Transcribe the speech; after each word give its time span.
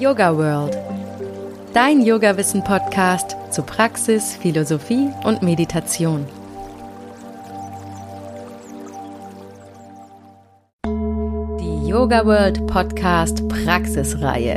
Yoga 0.00 0.34
World. 0.34 0.78
Dein 1.74 2.00
Yoga-Wissen-Podcast 2.00 3.36
zu 3.50 3.62
Praxis, 3.62 4.34
Philosophie 4.34 5.10
und 5.24 5.42
Meditation. 5.42 6.24
Die 10.86 11.86
Yoga 11.86 12.24
World 12.24 12.66
Podcast 12.66 13.46
Praxisreihe. 13.48 14.54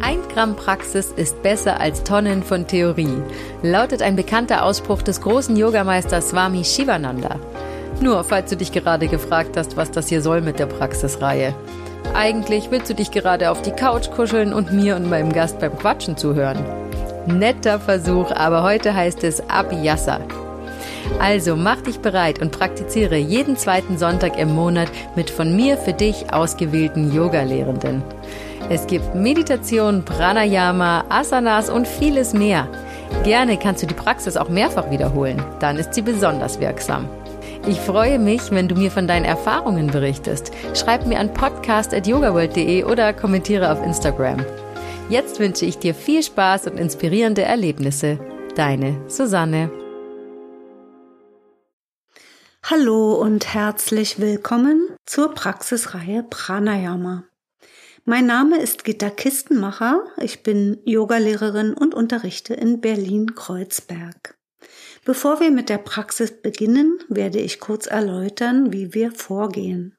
Ein 0.00 0.18
Gramm 0.34 0.56
Praxis 0.56 1.12
ist 1.12 1.40
besser 1.44 1.78
als 1.78 2.02
Tonnen 2.02 2.42
von 2.42 2.66
Theorie, 2.66 3.22
lautet 3.62 4.02
ein 4.02 4.16
bekannter 4.16 4.64
Ausspruch 4.64 5.02
des 5.02 5.20
großen 5.20 5.56
Yogameisters 5.56 6.30
Swami 6.30 6.64
Shivananda. 6.64 7.38
Nur 8.00 8.24
falls 8.24 8.50
du 8.50 8.56
dich 8.56 8.72
gerade 8.72 9.06
gefragt 9.06 9.56
hast, 9.56 9.76
was 9.76 9.92
das 9.92 10.08
hier 10.08 10.22
soll 10.22 10.40
mit 10.40 10.58
der 10.58 10.66
Praxisreihe. 10.66 11.54
Eigentlich 12.16 12.70
willst 12.70 12.88
du 12.88 12.94
dich 12.94 13.10
gerade 13.10 13.50
auf 13.50 13.60
die 13.60 13.72
Couch 13.72 14.10
kuscheln 14.10 14.54
und 14.54 14.72
mir 14.72 14.96
und 14.96 15.10
meinem 15.10 15.34
Gast 15.34 15.58
beim 15.58 15.78
Quatschen 15.78 16.16
zuhören. 16.16 16.64
Netter 17.26 17.78
Versuch, 17.78 18.30
aber 18.30 18.62
heute 18.62 18.94
heißt 18.94 19.22
es 19.22 19.46
Abhyasa. 19.50 20.20
Also 21.20 21.56
mach 21.56 21.82
dich 21.82 21.98
bereit 21.98 22.40
und 22.40 22.52
praktiziere 22.52 23.16
jeden 23.16 23.58
zweiten 23.58 23.98
Sonntag 23.98 24.38
im 24.38 24.54
Monat 24.54 24.88
mit 25.14 25.28
von 25.28 25.54
mir 25.54 25.76
für 25.76 25.92
dich 25.92 26.32
ausgewählten 26.32 27.14
Yoga-Lehrenden. 27.14 28.02
Es 28.70 28.86
gibt 28.86 29.14
Meditation, 29.14 30.02
Pranayama, 30.02 31.04
Asanas 31.10 31.68
und 31.68 31.86
vieles 31.86 32.32
mehr. 32.32 32.66
Gerne 33.24 33.58
kannst 33.58 33.82
du 33.82 33.86
die 33.86 33.94
Praxis 33.94 34.38
auch 34.38 34.48
mehrfach 34.48 34.90
wiederholen, 34.90 35.44
dann 35.60 35.76
ist 35.76 35.92
sie 35.92 36.02
besonders 36.02 36.60
wirksam. 36.60 37.10
Ich 37.68 37.80
freue 37.80 38.20
mich, 38.20 38.52
wenn 38.52 38.68
du 38.68 38.76
mir 38.76 38.92
von 38.92 39.08
deinen 39.08 39.24
Erfahrungen 39.24 39.88
berichtest. 39.88 40.52
Schreib 40.74 41.04
mir 41.04 41.18
an 41.18 41.34
podcast.yogaworld.de 41.34 42.84
oder 42.84 43.12
kommentiere 43.12 43.72
auf 43.72 43.82
Instagram. 43.82 44.46
Jetzt 45.08 45.40
wünsche 45.40 45.66
ich 45.66 45.76
dir 45.76 45.92
viel 45.92 46.22
Spaß 46.22 46.68
und 46.68 46.78
inspirierende 46.78 47.42
Erlebnisse. 47.42 48.20
Deine 48.54 49.02
Susanne. 49.08 49.72
Hallo 52.62 53.14
und 53.14 53.52
herzlich 53.52 54.20
willkommen 54.20 54.88
zur 55.04 55.34
Praxisreihe 55.34 56.22
Pranayama. 56.22 57.24
Mein 58.04 58.26
Name 58.26 58.60
ist 58.60 58.84
Gitta 58.84 59.10
Kistenmacher. 59.10 60.04
Ich 60.18 60.44
bin 60.44 60.78
Yogalehrerin 60.84 61.74
und 61.74 61.96
unterrichte 61.96 62.54
in 62.54 62.80
Berlin-Kreuzberg. 62.80 64.35
Bevor 65.06 65.38
wir 65.38 65.52
mit 65.52 65.68
der 65.68 65.78
Praxis 65.78 66.32
beginnen, 66.42 66.98
werde 67.08 67.38
ich 67.38 67.60
kurz 67.60 67.86
erläutern, 67.86 68.72
wie 68.72 68.92
wir 68.92 69.12
vorgehen. 69.12 69.96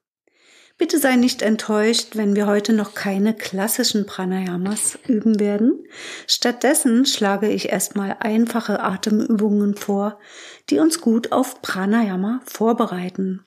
Bitte 0.78 1.00
sei 1.00 1.16
nicht 1.16 1.42
enttäuscht, 1.42 2.18
wenn 2.18 2.36
wir 2.36 2.46
heute 2.46 2.74
noch 2.74 2.94
keine 2.94 3.34
klassischen 3.34 4.06
Pranayamas 4.06 5.00
üben 5.08 5.40
werden. 5.40 5.86
Stattdessen 6.28 7.06
schlage 7.06 7.48
ich 7.48 7.70
erstmal 7.70 8.18
einfache 8.20 8.82
Atemübungen 8.84 9.76
vor, 9.76 10.20
die 10.70 10.80
uns 10.80 11.00
gut 11.00 11.32
auf 11.32 11.62
Pranayama 11.62 12.42
vorbereiten. 12.44 13.46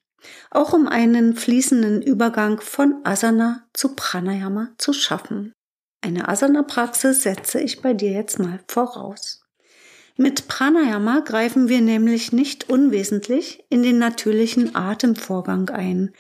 Auch 0.51 0.73
um 0.73 0.89
einen 0.89 1.37
fließenden 1.37 2.01
Übergang 2.01 2.63
von 2.63 3.03
Asana 3.05 3.67
zu 3.75 3.95
Pranayama 3.95 4.71
zu 4.79 4.95
schaffen. 4.95 5.53
Eine 6.01 6.27
Asana-Praxis 6.27 7.23
setze 7.23 7.61
ich 7.61 7.83
bei 7.83 7.93
dir 7.93 8.13
jetzt 8.13 8.39
mal 8.39 8.61
voraus. 8.67 9.40
Mit 10.21 10.49
Pranayama 10.49 11.21
greifen 11.21 11.71
wir 11.71 11.81
nämlich 11.81 12.31
nicht 12.31 12.69
unwesentlich 12.69 13.65
in 13.71 13.83
den 13.83 13.97
natürlichen 13.97 14.77
Atemvorgang 14.77 15.71
ein. 15.71 16.13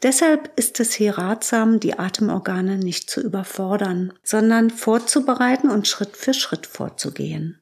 Deshalb 0.00 0.52
ist 0.54 0.78
es 0.78 0.92
hier 0.92 1.18
ratsam, 1.18 1.80
die 1.80 1.98
Atemorgane 1.98 2.78
nicht 2.78 3.10
zu 3.10 3.20
überfordern, 3.20 4.12
sondern 4.22 4.70
vorzubereiten 4.70 5.70
und 5.70 5.88
Schritt 5.88 6.16
für 6.16 6.34
Schritt 6.34 6.66
vorzugehen. 6.68 7.60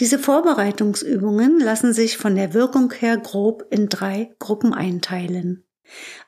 Diese 0.00 0.18
Vorbereitungsübungen 0.18 1.60
lassen 1.60 1.94
sich 1.94 2.18
von 2.18 2.34
der 2.34 2.52
Wirkung 2.52 2.92
her 2.92 3.16
grob 3.16 3.64
in 3.70 3.88
drei 3.88 4.34
Gruppen 4.38 4.74
einteilen. 4.74 5.64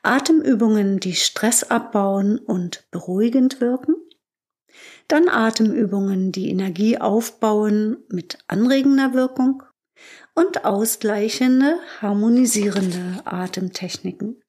Atemübungen, 0.01 0.99
die 0.99 1.13
Stress 1.13 1.61
abbauen 1.63 2.39
und 2.39 2.87
beruhigend 2.89 3.61
wirken, 3.61 3.97
dann 5.07 5.29
Atemübungen, 5.29 6.31
die 6.31 6.49
Energie 6.49 6.97
aufbauen 6.97 7.97
mit 8.09 8.37
anregender 8.47 9.13
Wirkung 9.13 9.63
und 10.33 10.65
ausgleichende, 10.65 11.77
harmonisierende 12.01 13.21
Atemtechniken. 13.25 14.41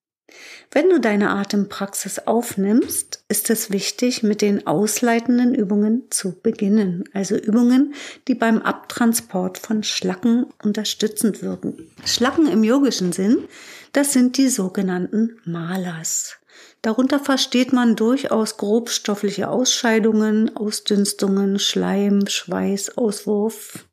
Wenn 0.73 0.91
du 0.91 0.99
deine 0.99 1.31
Atempraxis 1.31 2.19
aufnimmst, 2.19 3.25
ist 3.29 3.49
es 3.49 3.71
wichtig, 3.71 4.25
mit 4.25 4.43
den 4.43 4.67
ausleitenden 4.67 5.55
Übungen 5.55 6.11
zu 6.11 6.41
beginnen, 6.41 7.05
also 7.13 7.37
Übungen, 7.37 7.95
die 8.27 8.35
beim 8.35 8.61
Abtransport 8.61 9.59
von 9.59 9.85
Schlacken 9.85 10.47
unterstützend 10.63 11.43
wirken. 11.43 11.91
Schlacken 12.05 12.49
im 12.49 12.65
yogischen 12.65 13.13
Sinn, 13.13 13.45
das 13.93 14.13
sind 14.13 14.37
die 14.37 14.49
sogenannten 14.49 15.39
Malas. 15.45 16.39
Darunter 16.83 17.19
versteht 17.19 17.73
man 17.73 17.97
durchaus 17.97 18.57
grobstoffliche 18.57 19.49
Ausscheidungen, 19.49 20.57
Ausdünstungen, 20.57 21.59
Schleim, 21.59 22.27
Schweiß, 22.27 22.97
Auswurf, 22.97 23.89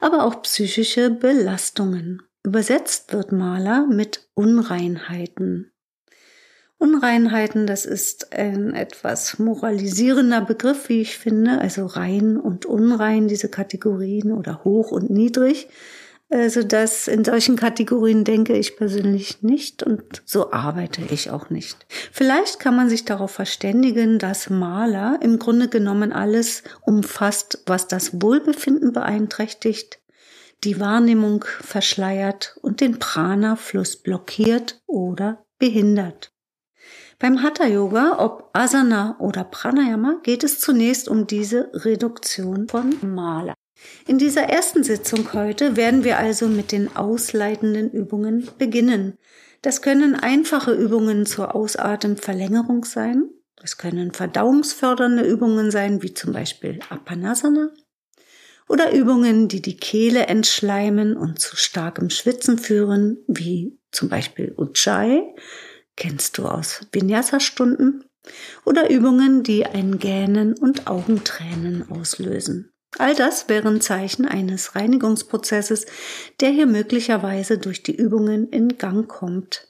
aber 0.00 0.24
auch 0.24 0.42
psychische 0.42 1.10
Belastungen. 1.10 2.22
Übersetzt 2.42 3.12
wird 3.12 3.32
Maler 3.32 3.86
mit 3.86 4.28
Unreinheiten. 4.34 5.72
Unreinheiten, 6.78 7.66
das 7.66 7.86
ist 7.86 8.32
ein 8.34 8.74
etwas 8.74 9.38
moralisierender 9.38 10.42
Begriff, 10.42 10.88
wie 10.88 11.00
ich 11.00 11.16
finde, 11.16 11.58
also 11.60 11.86
rein 11.86 12.36
und 12.36 12.66
unrein, 12.66 13.28
diese 13.28 13.48
Kategorien 13.48 14.30
oder 14.30 14.62
hoch 14.64 14.90
und 14.90 15.08
niedrig. 15.08 15.68
Also 16.28 16.64
das 16.64 17.06
in 17.06 17.24
solchen 17.24 17.54
Kategorien 17.54 18.24
denke 18.24 18.56
ich 18.56 18.76
persönlich 18.76 19.42
nicht 19.42 19.84
und 19.84 20.22
so 20.24 20.50
arbeite 20.50 21.02
ich 21.10 21.30
auch 21.30 21.50
nicht. 21.50 21.86
Vielleicht 22.10 22.58
kann 22.58 22.74
man 22.74 22.88
sich 22.88 23.04
darauf 23.04 23.30
verständigen, 23.30 24.18
dass 24.18 24.50
Maler 24.50 25.20
im 25.22 25.38
Grunde 25.38 25.68
genommen 25.68 26.12
alles 26.12 26.64
umfasst, 26.82 27.62
was 27.66 27.86
das 27.86 28.20
Wohlbefinden 28.20 28.92
beeinträchtigt, 28.92 30.00
die 30.64 30.80
Wahrnehmung 30.80 31.44
verschleiert 31.60 32.56
und 32.60 32.80
den 32.80 32.98
Prana-Fluss 32.98 33.96
blockiert 33.96 34.82
oder 34.86 35.44
behindert. 35.60 36.32
Beim 37.20 37.42
Hatha 37.42 37.66
Yoga, 37.66 38.16
ob 38.18 38.50
Asana 38.52 39.16
oder 39.20 39.44
Pranayama, 39.44 40.20
geht 40.22 40.42
es 40.42 40.58
zunächst 40.58 41.08
um 41.08 41.26
diese 41.26 41.70
Reduktion 41.72 42.68
von 42.68 42.96
Maler. 43.00 43.54
In 44.06 44.18
dieser 44.18 44.42
ersten 44.42 44.84
Sitzung 44.84 45.32
heute 45.32 45.76
werden 45.76 46.04
wir 46.04 46.18
also 46.18 46.48
mit 46.48 46.72
den 46.72 46.96
ausleitenden 46.96 47.90
Übungen 47.90 48.48
beginnen. 48.58 49.18
Das 49.62 49.82
können 49.82 50.14
einfache 50.14 50.72
Übungen 50.72 51.26
zur 51.26 51.54
Ausatemverlängerung 51.54 52.84
sein. 52.84 53.30
Das 53.56 53.78
können 53.78 54.12
verdauungsfördernde 54.12 55.24
Übungen 55.24 55.70
sein, 55.70 56.02
wie 56.02 56.14
zum 56.14 56.32
Beispiel 56.32 56.78
Apanasana. 56.88 57.70
Oder 58.68 58.92
Übungen, 58.92 59.48
die 59.48 59.62
die 59.62 59.76
Kehle 59.76 60.26
entschleimen 60.26 61.16
und 61.16 61.40
zu 61.40 61.56
starkem 61.56 62.10
Schwitzen 62.10 62.58
führen, 62.58 63.18
wie 63.26 63.78
zum 63.92 64.08
Beispiel 64.08 64.54
Ujjayi. 64.56 65.22
Kennst 65.96 66.38
du 66.38 66.46
aus 66.46 66.80
Vinyasa-Stunden? 66.92 68.04
Oder 68.64 68.90
Übungen, 68.90 69.42
die 69.44 69.66
ein 69.66 69.98
Gähnen 69.98 70.54
und 70.54 70.88
Augentränen 70.88 71.90
auslösen. 71.90 72.72
All 72.98 73.14
das 73.14 73.48
wären 73.48 73.80
Zeichen 73.80 74.26
eines 74.26 74.74
Reinigungsprozesses, 74.74 75.86
der 76.40 76.50
hier 76.50 76.66
möglicherweise 76.66 77.58
durch 77.58 77.82
die 77.82 77.94
Übungen 77.94 78.48
in 78.48 78.78
Gang 78.78 79.06
kommt. 79.06 79.68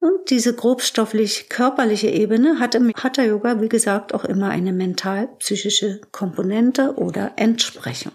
Und 0.00 0.30
diese 0.30 0.54
grobstofflich 0.54 1.48
körperliche 1.48 2.08
Ebene 2.08 2.60
hat 2.60 2.76
im 2.76 2.92
Hatha 2.94 3.22
Yoga, 3.22 3.60
wie 3.60 3.68
gesagt, 3.68 4.14
auch 4.14 4.24
immer 4.24 4.48
eine 4.48 4.72
mental-psychische 4.72 6.00
Komponente 6.12 6.94
oder 6.96 7.32
Entsprechung. 7.36 8.12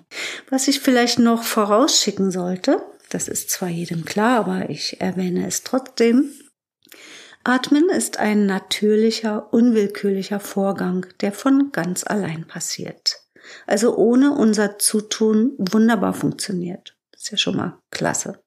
Was 0.50 0.70
ich 0.70 0.80
vielleicht 0.80 1.20
noch 1.20 1.44
vorausschicken 1.44 2.32
sollte, 2.32 2.82
das 3.10 3.28
ist 3.28 3.50
zwar 3.50 3.70
jedem 3.70 4.06
klar, 4.06 4.40
aber 4.40 4.70
ich 4.70 5.02
erwähne 5.02 5.46
es 5.46 5.64
trotzdem. 5.64 6.32
Atmen 7.44 7.90
ist 7.90 8.18
ein 8.18 8.46
natürlicher, 8.46 9.52
unwillkürlicher 9.52 10.40
Vorgang, 10.40 11.06
der 11.20 11.34
von 11.34 11.74
ganz 11.74 12.06
allein 12.06 12.48
passiert 12.48 13.23
also 13.68 13.96
ohne 13.96 14.32
unser 14.32 14.78
Zutun 14.80 15.54
wunderbar 15.58 16.14
funktioniert. 16.14 16.98
Das 17.12 17.24
ist 17.24 17.32
ja 17.32 17.38
schon 17.38 17.56
mal 17.56 17.80
klasse. 17.92 18.44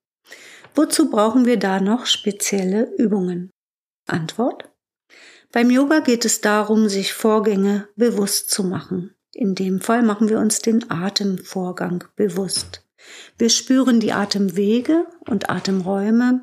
Wozu 0.75 1.11
brauchen 1.11 1.47
wir 1.47 1.59
da 1.59 1.81
noch 1.81 2.07
spezielle 2.07 2.93
Übungen? 2.97 3.51
Antwort? 4.07 4.71
Beim 5.53 5.71
Yoga 5.71 6.01
geht 6.01 6.25
es 6.25 6.41
darum, 6.41 6.89
sich 6.89 7.15
Vorgänge 7.15 7.89
bewusst 7.97 8.51
zu 8.51 8.63
machen. 8.65 9.15
In 9.33 9.55
dem 9.55 9.81
Fall 9.81 10.03
machen 10.03 10.29
wir 10.29 10.39
uns 10.39 10.61
den 10.61 10.91
Atemvorgang 10.91 12.05
bewusst. 12.15 12.87
Wir 13.39 13.51
spüren 13.51 14.01
die 14.01 14.13
Atemwege 14.13 15.07
und 15.21 15.51
Atemräume, 15.51 16.43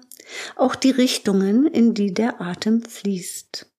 auch 0.56 0.76
die 0.76 0.92
Richtungen, 0.92 1.68
in 1.68 1.94
die 1.94 2.14
der 2.14 2.42
Atem 2.42 2.82
fließt. 2.84 3.73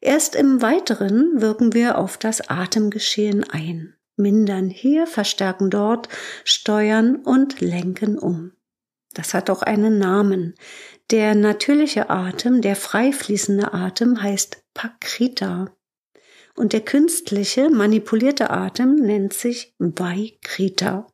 Erst 0.00 0.36
im 0.36 0.62
Weiteren 0.62 1.40
wirken 1.40 1.72
wir 1.72 1.98
auf 1.98 2.18
das 2.18 2.48
Atemgeschehen 2.48 3.44
ein, 3.50 3.94
mindern 4.16 4.70
hier, 4.70 5.06
verstärken 5.06 5.70
dort, 5.70 6.08
steuern 6.44 7.16
und 7.16 7.60
lenken 7.60 8.18
um. 8.18 8.52
Das 9.14 9.34
hat 9.34 9.50
auch 9.50 9.62
einen 9.62 9.98
Namen. 9.98 10.54
Der 11.10 11.34
natürliche 11.34 12.10
Atem, 12.10 12.60
der 12.60 12.76
frei 12.76 13.12
fließende 13.12 13.72
Atem 13.72 14.22
heißt 14.22 14.62
Pakrita. 14.74 15.74
Und 16.54 16.72
der 16.72 16.82
künstliche, 16.82 17.70
manipulierte 17.70 18.50
Atem 18.50 18.94
nennt 18.94 19.32
sich 19.32 19.74
Vaikrita. 19.78 21.06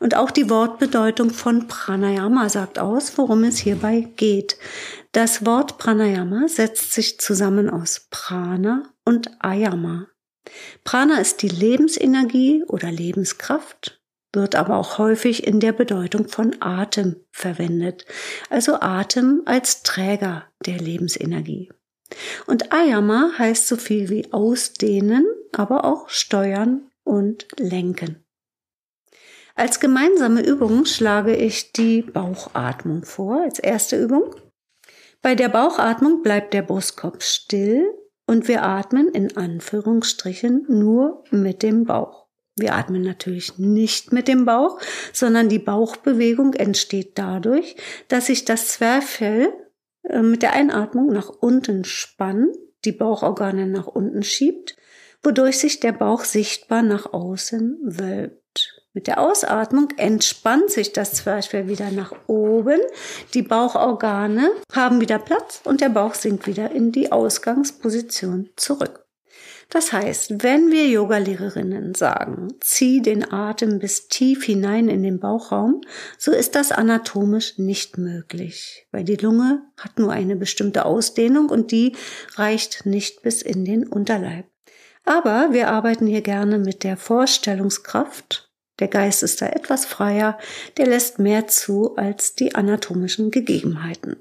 Und 0.00 0.16
auch 0.16 0.30
die 0.30 0.50
Wortbedeutung 0.50 1.30
von 1.30 1.68
Pranayama 1.68 2.48
sagt 2.48 2.78
aus, 2.78 3.16
worum 3.16 3.44
es 3.44 3.58
hierbei 3.58 4.08
geht. 4.16 4.56
Das 5.12 5.46
Wort 5.46 5.78
Pranayama 5.78 6.48
setzt 6.48 6.92
sich 6.92 7.20
zusammen 7.20 7.70
aus 7.70 8.08
Prana 8.10 8.82
und 9.04 9.30
Ayama. 9.38 10.08
Prana 10.84 11.20
ist 11.20 11.42
die 11.42 11.48
Lebensenergie 11.48 12.64
oder 12.66 12.90
Lebenskraft, 12.90 14.00
wird 14.32 14.56
aber 14.56 14.76
auch 14.76 14.98
häufig 14.98 15.46
in 15.46 15.60
der 15.60 15.72
Bedeutung 15.72 16.28
von 16.28 16.56
Atem 16.60 17.16
verwendet, 17.30 18.04
also 18.50 18.80
Atem 18.80 19.42
als 19.44 19.82
Träger 19.82 20.46
der 20.66 20.78
Lebensenergie. 20.78 21.70
Und 22.46 22.72
Ayama 22.72 23.32
heißt 23.38 23.68
so 23.68 23.76
viel 23.76 24.08
wie 24.08 24.32
ausdehnen, 24.32 25.26
aber 25.52 25.84
auch 25.84 26.08
steuern 26.08 26.90
und 27.04 27.46
lenken. 27.58 28.24
Als 29.54 29.80
gemeinsame 29.80 30.44
Übung 30.44 30.86
schlage 30.86 31.36
ich 31.36 31.72
die 31.72 32.02
Bauchatmung 32.02 33.04
vor, 33.04 33.42
als 33.42 33.58
erste 33.58 34.02
Übung. 34.02 34.34
Bei 35.20 35.34
der 35.34 35.48
Bauchatmung 35.48 36.22
bleibt 36.22 36.54
der 36.54 36.62
Brustkorb 36.62 37.22
still 37.22 37.86
und 38.26 38.48
wir 38.48 38.62
atmen 38.62 39.08
in 39.08 39.36
Anführungsstrichen 39.36 40.66
nur 40.68 41.24
mit 41.30 41.62
dem 41.62 41.84
Bauch. 41.84 42.26
Wir 42.56 42.74
atmen 42.74 43.02
natürlich 43.02 43.58
nicht 43.58 44.12
mit 44.12 44.28
dem 44.28 44.44
Bauch, 44.44 44.78
sondern 45.12 45.48
die 45.48 45.58
Bauchbewegung 45.58 46.54
entsteht 46.54 47.18
dadurch, 47.18 47.76
dass 48.08 48.26
sich 48.26 48.44
das 48.44 48.68
Zwerchfell 48.68 49.52
äh, 50.02 50.20
mit 50.20 50.42
der 50.42 50.52
Einatmung 50.52 51.12
nach 51.12 51.28
unten 51.28 51.84
spannt, 51.84 52.54
die 52.84 52.92
Bauchorgane 52.92 53.66
nach 53.66 53.86
unten 53.86 54.22
schiebt, 54.22 54.76
wodurch 55.22 55.58
sich 55.58 55.80
der 55.80 55.92
Bauch 55.92 56.24
sichtbar 56.24 56.82
nach 56.82 57.12
außen 57.12 57.78
wölbt. 57.82 58.41
Mit 58.94 59.06
der 59.06 59.20
Ausatmung 59.20 59.88
entspannt 59.96 60.70
sich 60.70 60.92
das 60.92 61.14
Zwerchfell 61.14 61.66
wieder 61.66 61.90
nach 61.90 62.12
oben. 62.26 62.78
Die 63.32 63.40
Bauchorgane 63.40 64.50
haben 64.70 65.00
wieder 65.00 65.18
Platz 65.18 65.62
und 65.64 65.80
der 65.80 65.88
Bauch 65.88 66.12
sinkt 66.12 66.46
wieder 66.46 66.70
in 66.72 66.92
die 66.92 67.10
Ausgangsposition 67.10 68.50
zurück. 68.56 69.06
Das 69.70 69.94
heißt, 69.94 70.42
wenn 70.42 70.70
wir 70.70 70.86
Yogalehrerinnen 70.86 71.94
sagen, 71.94 72.48
zieh 72.60 73.00
den 73.00 73.32
Atem 73.32 73.78
bis 73.78 74.08
tief 74.08 74.44
hinein 74.44 74.88
in 74.88 75.02
den 75.02 75.18
Bauchraum, 75.18 75.80
so 76.18 76.30
ist 76.30 76.54
das 76.54 76.72
anatomisch 76.72 77.56
nicht 77.56 77.96
möglich, 77.96 78.86
weil 78.92 79.04
die 79.04 79.16
Lunge 79.16 79.62
hat 79.78 79.98
nur 79.98 80.12
eine 80.12 80.36
bestimmte 80.36 80.84
Ausdehnung 80.84 81.48
und 81.48 81.70
die 81.70 81.96
reicht 82.34 82.84
nicht 82.84 83.22
bis 83.22 83.40
in 83.40 83.64
den 83.64 83.86
Unterleib. 83.86 84.44
Aber 85.06 85.54
wir 85.54 85.70
arbeiten 85.70 86.06
hier 86.06 86.20
gerne 86.20 86.58
mit 86.58 86.84
der 86.84 86.98
Vorstellungskraft 86.98 88.51
der 88.82 88.88
Geist 88.88 89.22
ist 89.22 89.40
da 89.40 89.46
etwas 89.46 89.84
freier, 89.86 90.36
der 90.76 90.88
lässt 90.88 91.20
mehr 91.20 91.46
zu 91.46 91.94
als 91.94 92.34
die 92.34 92.56
anatomischen 92.56 93.30
Gegebenheiten. 93.30 94.16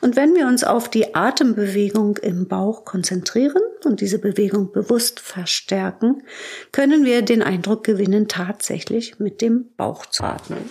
Und 0.00 0.16
wenn 0.16 0.34
wir 0.34 0.48
uns 0.48 0.64
auf 0.64 0.88
die 0.88 1.14
Atembewegung 1.14 2.16
im 2.16 2.48
Bauch 2.48 2.84
konzentrieren 2.84 3.62
und 3.84 4.00
diese 4.00 4.18
Bewegung 4.18 4.72
bewusst 4.72 5.20
verstärken, 5.20 6.24
können 6.72 7.04
wir 7.04 7.22
den 7.22 7.40
Eindruck 7.40 7.84
gewinnen, 7.84 8.26
tatsächlich 8.26 9.20
mit 9.20 9.40
dem 9.40 9.72
Bauch 9.76 10.06
zu 10.06 10.24
atmen. 10.24 10.68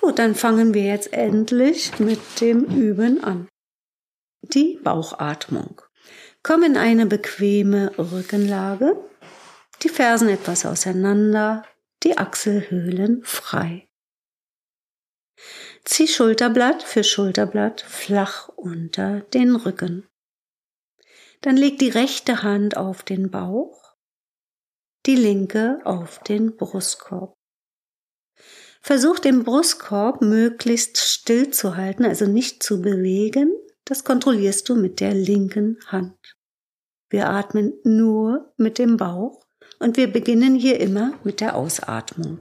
Gut, 0.00 0.20
dann 0.20 0.36
fangen 0.36 0.74
wir 0.74 0.84
jetzt 0.84 1.12
endlich 1.12 1.98
mit 1.98 2.20
dem 2.40 2.66
Üben 2.66 3.24
an. 3.24 3.48
Die 4.42 4.78
Bauchatmung. 4.80 5.82
Komm 6.44 6.62
in 6.62 6.76
eine 6.76 7.06
bequeme 7.06 7.90
Rückenlage, 7.98 8.96
die 9.82 9.88
Fersen 9.88 10.28
etwas 10.28 10.64
auseinander, 10.64 11.64
die 12.04 12.18
Achselhöhlen 12.18 13.24
frei. 13.24 13.88
Zieh 15.84 16.06
Schulterblatt 16.06 16.82
für 16.82 17.04
Schulterblatt 17.04 17.82
flach 17.82 18.48
unter 18.48 19.20
den 19.20 19.56
Rücken. 19.56 20.06
Dann 21.40 21.56
leg 21.56 21.78
die 21.78 21.90
rechte 21.90 22.42
Hand 22.42 22.76
auf 22.76 23.02
den 23.02 23.30
Bauch, 23.30 23.94
die 25.06 25.16
linke 25.16 25.80
auf 25.84 26.20
den 26.20 26.56
Brustkorb. 26.56 27.34
Versuch 28.80 29.18
den 29.18 29.44
Brustkorb 29.44 30.22
möglichst 30.22 30.98
still 30.98 31.50
zu 31.50 31.76
halten, 31.76 32.04
also 32.04 32.26
nicht 32.26 32.62
zu 32.62 32.80
bewegen. 32.80 33.54
Das 33.84 34.04
kontrollierst 34.04 34.68
du 34.68 34.76
mit 34.76 35.00
der 35.00 35.14
linken 35.14 35.78
Hand. 35.86 36.18
Wir 37.10 37.28
atmen 37.28 37.74
nur 37.84 38.52
mit 38.56 38.78
dem 38.78 38.96
Bauch 38.96 39.43
und 39.78 39.96
wir 39.96 40.10
beginnen 40.10 40.54
hier 40.54 40.80
immer 40.80 41.18
mit 41.24 41.40
der 41.40 41.56
Ausatmung. 41.56 42.38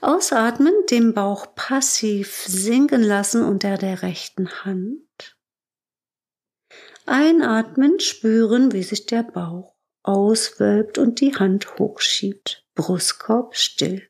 Ausatmen, 0.00 0.74
den 0.90 1.14
Bauch 1.14 1.54
passiv 1.54 2.44
sinken 2.46 3.02
lassen 3.02 3.42
unter 3.42 3.78
der 3.78 4.02
rechten 4.02 4.64
Hand. 4.64 5.36
Einatmen, 7.06 8.00
spüren, 8.00 8.72
wie 8.72 8.82
sich 8.82 9.06
der 9.06 9.22
Bauch 9.22 9.74
auswölbt 10.02 10.98
und 10.98 11.20
die 11.20 11.34
Hand 11.34 11.78
hochschiebt. 11.78 12.66
Brustkorb 12.74 13.56
still. 13.56 14.08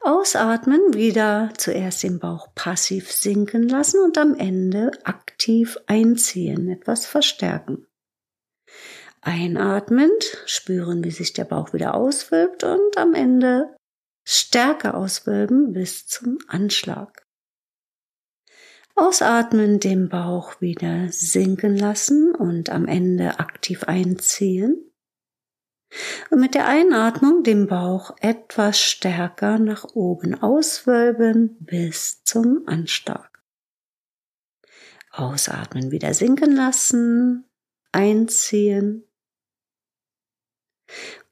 Ausatmen, 0.00 0.94
wieder 0.94 1.52
zuerst 1.58 2.02
den 2.02 2.18
Bauch 2.18 2.54
passiv 2.54 3.12
sinken 3.12 3.68
lassen 3.68 4.02
und 4.02 4.16
am 4.16 4.34
Ende 4.34 4.92
aktiv 5.04 5.76
einziehen, 5.86 6.70
etwas 6.70 7.04
verstärken. 7.04 7.86
Einatmend 9.22 10.38
spüren, 10.46 11.04
wie 11.04 11.10
sich 11.10 11.34
der 11.34 11.44
Bauch 11.44 11.72
wieder 11.72 11.94
auswölbt 11.94 12.64
und 12.64 12.96
am 12.96 13.14
Ende 13.14 13.76
stärker 14.24 14.94
auswölben 14.94 15.72
bis 15.72 16.06
zum 16.06 16.38
Anschlag. 16.48 17.26
Ausatmen, 18.94 19.78
den 19.78 20.08
Bauch 20.08 20.60
wieder 20.60 21.08
sinken 21.10 21.76
lassen 21.76 22.34
und 22.34 22.70
am 22.70 22.86
Ende 22.86 23.38
aktiv 23.38 23.84
einziehen. 23.84 24.90
Und 26.30 26.40
mit 26.40 26.54
der 26.54 26.66
Einatmung 26.66 27.42
den 27.42 27.66
Bauch 27.66 28.16
etwas 28.20 28.80
stärker 28.80 29.58
nach 29.58 29.84
oben 29.94 30.40
auswölben 30.40 31.56
bis 31.60 32.22
zum 32.24 32.62
Anschlag. 32.66 33.42
Ausatmen, 35.10 35.90
wieder 35.90 36.14
sinken 36.14 36.54
lassen, 36.54 37.44
einziehen 37.92 39.09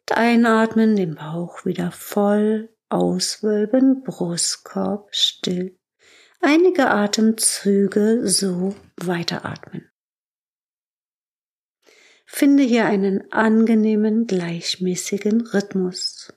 und 0.00 0.17
einatmen, 0.17 0.97
den 0.97 1.15
Bauch 1.15 1.65
wieder 1.65 1.91
voll 1.91 2.71
auswölben, 2.88 4.03
Brustkorb 4.03 5.15
still. 5.15 5.79
Einige 6.41 6.91
Atemzüge 6.91 8.29
so 8.29 8.75
weiteratmen. 8.97 9.91
Finde 12.25 12.62
hier 12.62 12.85
einen 12.85 13.33
angenehmen, 13.33 14.27
gleichmäßigen 14.27 15.47
Rhythmus. 15.47 16.33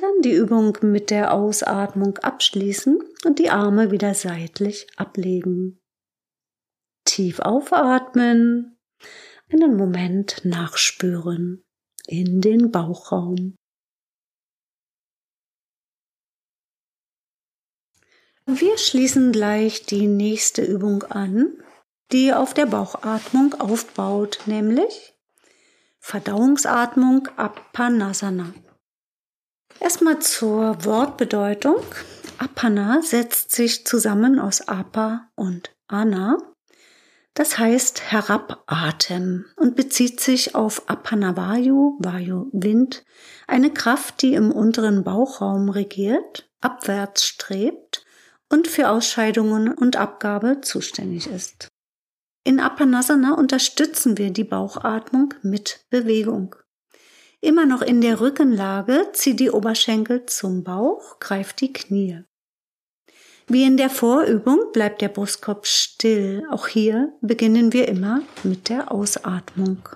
Dann 0.00 0.22
die 0.22 0.32
Übung 0.32 0.78
mit 0.80 1.10
der 1.10 1.34
Ausatmung 1.34 2.16
abschließen 2.16 3.00
und 3.26 3.38
die 3.38 3.50
Arme 3.50 3.90
wieder 3.90 4.14
seitlich 4.14 4.86
ablegen. 4.96 5.78
Tief 7.04 7.38
aufatmen, 7.40 8.78
einen 9.52 9.76
Moment 9.76 10.42
nachspüren 10.42 11.62
in 12.06 12.40
den 12.40 12.70
Bauchraum. 12.70 13.56
Wir 18.46 18.78
schließen 18.78 19.32
gleich 19.32 19.84
die 19.84 20.06
nächste 20.06 20.62
Übung 20.62 21.02
an, 21.02 21.62
die 22.10 22.32
auf 22.32 22.54
der 22.54 22.64
Bauchatmung 22.64 23.52
aufbaut, 23.60 24.40
nämlich 24.46 25.14
Verdauungsatmung 25.98 27.28
Apanasana. 27.36 28.54
Erstmal 29.80 30.18
zur 30.18 30.84
Wortbedeutung. 30.84 31.82
Apana 32.36 33.00
setzt 33.02 33.52
sich 33.52 33.86
zusammen 33.86 34.38
aus 34.38 34.68
Apa 34.68 35.30
und 35.34 35.74
Ana. 35.88 36.36
Das 37.32 37.58
heißt 37.58 38.12
herabatem 38.12 39.46
und 39.56 39.76
bezieht 39.76 40.20
sich 40.20 40.54
auf 40.54 40.88
Apanavayu, 40.90 41.96
Vayu 41.98 42.50
Wind, 42.52 43.04
eine 43.46 43.72
Kraft, 43.72 44.20
die 44.20 44.34
im 44.34 44.52
unteren 44.52 45.02
Bauchraum 45.02 45.70
regiert, 45.70 46.50
abwärts 46.60 47.24
strebt 47.24 48.04
und 48.50 48.68
für 48.68 48.90
Ausscheidungen 48.90 49.72
und 49.72 49.96
Abgabe 49.96 50.60
zuständig 50.60 51.26
ist. 51.26 51.68
In 52.44 52.60
Apanasana 52.60 53.34
unterstützen 53.34 54.18
wir 54.18 54.30
die 54.30 54.44
Bauchatmung 54.44 55.32
mit 55.42 55.86
Bewegung. 55.88 56.56
Immer 57.42 57.64
noch 57.64 57.80
in 57.80 58.00
der 58.00 58.20
Rückenlage 58.20 59.08
zieh 59.12 59.34
die 59.34 59.50
Oberschenkel 59.50 60.26
zum 60.26 60.62
Bauch, 60.62 61.18
greif 61.20 61.54
die 61.54 61.72
Knie. 61.72 62.22
Wie 63.48 63.64
in 63.64 63.76
der 63.76 63.90
Vorübung 63.90 64.72
bleibt 64.72 65.00
der 65.00 65.08
Brustkorb 65.08 65.66
still. 65.66 66.46
Auch 66.50 66.68
hier 66.68 67.12
beginnen 67.20 67.72
wir 67.72 67.88
immer 67.88 68.22
mit 68.44 68.68
der 68.68 68.92
Ausatmung. 68.92 69.88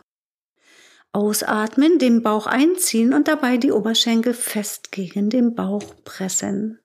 Ausatmen, 1.13 1.99
den 1.99 2.23
Bauch 2.23 2.47
einziehen 2.47 3.13
und 3.13 3.29
dabei 3.29 3.59
die 3.59 3.71
Oberschenkel 3.71 4.35
fest 4.35 4.91
gegen 4.91 5.31
den 5.31 5.55
Bauch 5.55 5.95
pressen. 6.05 6.81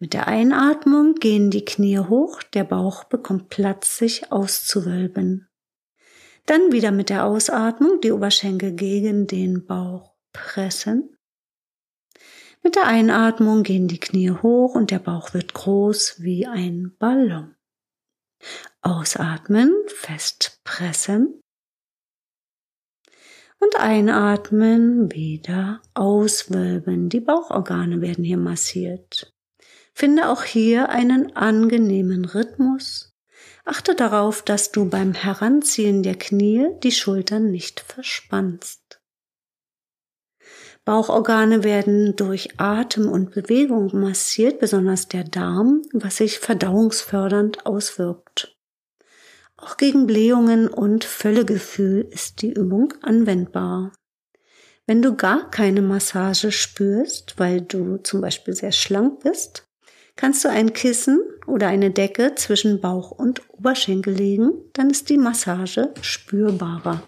Mit 0.00 0.14
der 0.14 0.28
Einatmung 0.28 1.14
gehen 1.16 1.50
die 1.50 1.64
Knie 1.64 1.98
hoch, 1.98 2.42
der 2.42 2.64
Bauch 2.64 3.04
bekommt 3.04 3.48
Platz, 3.48 3.98
sich 3.98 4.32
auszuwölben. 4.32 5.47
Dann 6.48 6.72
wieder 6.72 6.92
mit 6.92 7.10
der 7.10 7.26
Ausatmung 7.26 8.00
die 8.00 8.10
Oberschenkel 8.10 8.72
gegen 8.72 9.26
den 9.26 9.66
Bauch 9.66 10.14
pressen. 10.32 11.14
Mit 12.62 12.74
der 12.74 12.86
Einatmung 12.86 13.64
gehen 13.64 13.86
die 13.86 14.00
Knie 14.00 14.30
hoch 14.30 14.74
und 14.74 14.90
der 14.90 14.98
Bauch 14.98 15.34
wird 15.34 15.52
groß 15.52 16.22
wie 16.22 16.46
ein 16.46 16.96
Ballon. 16.98 17.54
Ausatmen, 18.80 19.74
fest 19.88 20.62
pressen. 20.64 21.38
Und 23.60 23.76
einatmen, 23.78 25.12
wieder 25.12 25.82
auswölben. 25.92 27.10
Die 27.10 27.20
Bauchorgane 27.20 28.00
werden 28.00 28.24
hier 28.24 28.38
massiert. 28.38 29.34
Finde 29.92 30.30
auch 30.30 30.44
hier 30.44 30.88
einen 30.88 31.36
angenehmen 31.36 32.24
Rhythmus. 32.24 33.07
Achte 33.68 33.94
darauf, 33.94 34.40
dass 34.40 34.72
du 34.72 34.88
beim 34.88 35.12
Heranziehen 35.12 36.02
der 36.02 36.14
Knie 36.14 36.68
die 36.82 36.90
Schultern 36.90 37.50
nicht 37.50 37.80
verspannst. 37.80 38.98
Bauchorgane 40.86 41.64
werden 41.64 42.16
durch 42.16 42.58
Atem 42.58 43.10
und 43.10 43.32
Bewegung 43.32 43.90
massiert, 43.92 44.58
besonders 44.58 45.08
der 45.08 45.24
Darm, 45.24 45.82
was 45.92 46.16
sich 46.16 46.38
verdauungsfördernd 46.38 47.66
auswirkt. 47.66 48.56
Auch 49.58 49.76
gegen 49.76 50.06
Blähungen 50.06 50.68
und 50.68 51.04
Völlegefühl 51.04 52.08
ist 52.10 52.40
die 52.40 52.54
Übung 52.54 52.94
anwendbar. 53.02 53.92
Wenn 54.86 55.02
du 55.02 55.14
gar 55.14 55.50
keine 55.50 55.82
Massage 55.82 56.52
spürst, 56.52 57.38
weil 57.38 57.60
du 57.60 57.98
zum 57.98 58.22
Beispiel 58.22 58.54
sehr 58.54 58.72
schlank 58.72 59.20
bist, 59.24 59.67
kannst 60.18 60.44
du 60.44 60.50
ein 60.50 60.72
Kissen 60.72 61.20
oder 61.46 61.68
eine 61.68 61.92
Decke 61.92 62.34
zwischen 62.34 62.80
Bauch 62.80 63.12
und 63.12 63.40
Oberschenkel 63.50 64.12
legen, 64.12 64.52
dann 64.72 64.90
ist 64.90 65.08
die 65.08 65.16
Massage 65.16 65.94
spürbarer. 66.02 67.06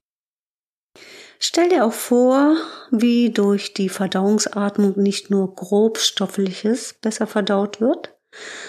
Stell 1.41 1.71
dir 1.71 1.85
auch 1.85 1.93
vor, 1.93 2.57
wie 2.91 3.31
durch 3.31 3.75
die 3.75 3.89
Verdauungsatmung 3.89 4.97
nicht 4.97 5.29
nur 5.29 5.55
grobstoffliches 5.55 6.95
besser 7.01 7.27
verdaut 7.27 7.81
wird, 7.81 8.17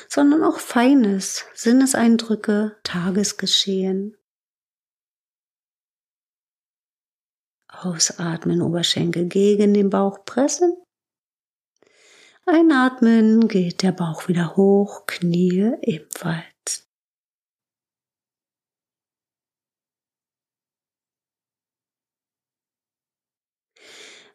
sondern 0.10 0.44
auch 0.44 0.60
feines, 0.60 1.46
Sinneseindrücke, 1.54 2.78
Tagesgeschehen. 2.84 4.18
Ausatmen, 7.68 8.62
Oberschenkel 8.62 9.28
gegen 9.28 9.74
den 9.74 9.90
Bauch 9.92 10.26
pressen. 10.26 10.81
Einatmen 12.54 13.48
geht 13.48 13.82
der 13.82 13.94
Bauch 13.94 14.28
wieder 14.28 14.58
hoch, 14.58 15.06
Knie 15.06 15.72
ebenfalls. 15.84 16.86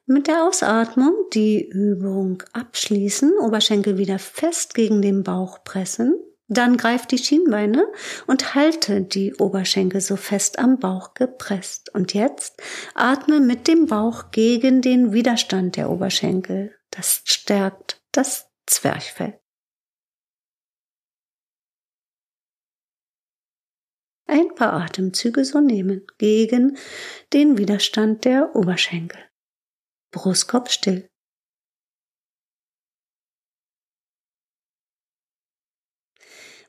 Mit 0.06 0.28
der 0.28 0.44
Ausatmung 0.44 1.12
die 1.34 1.68
Übung 1.68 2.42
abschließen, 2.54 3.34
Oberschenkel 3.38 3.98
wieder 3.98 4.18
fest 4.18 4.74
gegen 4.74 5.02
den 5.02 5.22
Bauch 5.22 5.62
pressen. 5.62 6.18
Dann 6.48 6.78
greift 6.78 7.10
die 7.10 7.18
Schienbeine 7.18 7.86
und 8.26 8.54
halte 8.54 9.02
die 9.02 9.34
Oberschenkel 9.34 10.00
so 10.00 10.16
fest 10.16 10.58
am 10.58 10.78
Bauch 10.78 11.12
gepresst. 11.12 11.92
Und 11.92 12.14
jetzt 12.14 12.62
atme 12.94 13.40
mit 13.40 13.68
dem 13.68 13.84
Bauch 13.84 14.30
gegen 14.30 14.80
den 14.80 15.12
Widerstand 15.12 15.76
der 15.76 15.90
Oberschenkel. 15.90 16.72
Das 16.90 17.20
stärkt 17.24 18.00
das 18.16 18.50
Zwerchfell. 18.66 19.40
Ein 24.28 24.54
paar 24.54 24.72
Atemzüge 24.72 25.44
so 25.44 25.60
nehmen 25.60 26.04
gegen 26.18 26.76
den 27.32 27.58
Widerstand 27.58 28.24
der 28.24 28.56
Oberschenkel. 28.56 29.20
Brustkorb 30.10 30.70
still. 30.70 31.08